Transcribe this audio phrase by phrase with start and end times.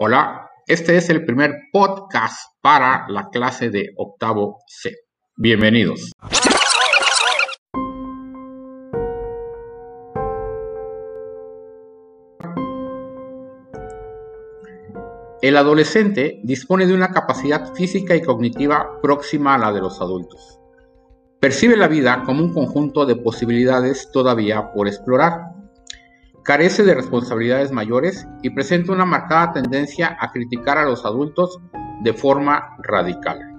[0.00, 4.94] Hola, este es el primer podcast para la clase de octavo C.
[5.36, 6.12] Bienvenidos.
[15.42, 20.60] El adolescente dispone de una capacidad física y cognitiva próxima a la de los adultos.
[21.40, 25.57] Percibe la vida como un conjunto de posibilidades todavía por explorar
[26.48, 31.60] carece de responsabilidades mayores y presenta una marcada tendencia a criticar a los adultos
[32.00, 33.57] de forma radical.